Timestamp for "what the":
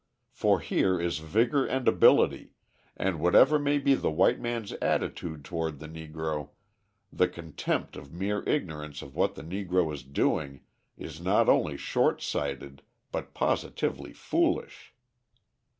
9.15-9.43